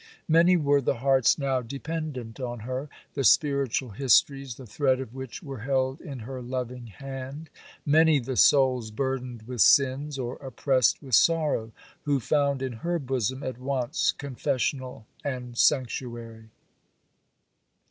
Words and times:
Many 0.27 0.57
were 0.57 0.81
the 0.81 0.95
hearts 0.95 1.37
now 1.37 1.61
dependent 1.61 2.39
on 2.39 2.61
her, 2.61 2.89
the 3.13 3.23
spiritual 3.23 3.91
histories, 3.91 4.55
the 4.55 4.65
thread 4.65 4.99
of 4.99 5.13
which 5.13 5.43
were 5.43 5.59
held 5.59 6.01
in 6.01 6.21
her 6.21 6.41
loving 6.41 6.87
hand,—many 6.87 8.17
the 8.17 8.35
souls 8.35 8.89
burdened 8.89 9.43
with 9.43 9.61
sins, 9.61 10.17
or 10.17 10.37
oppressed 10.37 11.03
with 11.03 11.13
sorrow, 11.13 11.71
who 12.05 12.19
found 12.19 12.63
in 12.63 12.73
her 12.73 12.97
bosom 12.97 13.43
at 13.43 13.59
once 13.59 14.11
confessional 14.13 15.05
and 15.23 15.55
sanctuary. 15.55 16.49